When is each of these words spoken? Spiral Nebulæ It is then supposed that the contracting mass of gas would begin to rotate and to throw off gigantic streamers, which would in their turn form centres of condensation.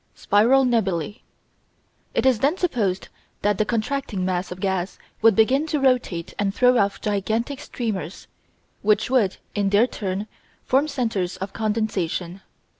Spiral 0.15 0.65
Nebulæ 0.65 1.21
It 2.15 2.25
is 2.25 2.39
then 2.39 2.57
supposed 2.57 3.09
that 3.43 3.59
the 3.59 3.65
contracting 3.65 4.25
mass 4.25 4.51
of 4.51 4.59
gas 4.59 4.97
would 5.21 5.35
begin 5.35 5.67
to 5.67 5.79
rotate 5.79 6.33
and 6.39 6.51
to 6.51 6.57
throw 6.57 6.79
off 6.79 7.01
gigantic 7.01 7.59
streamers, 7.59 8.25
which 8.81 9.11
would 9.11 9.37
in 9.53 9.69
their 9.69 9.85
turn 9.85 10.25
form 10.65 10.87
centres 10.87 11.37
of 11.37 11.53
condensation. 11.53 12.41